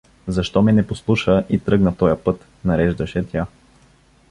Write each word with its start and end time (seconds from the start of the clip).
Защо 0.27 0.61
ме 0.61 0.73
не 0.73 0.87
послуша 0.87 1.43
и 1.49 1.59
тръгна 1.59 1.91
в 1.91 1.97
тоя 1.97 2.23
път?— 2.23 2.45
нареждаше 2.65 3.25
тя. 3.27 3.47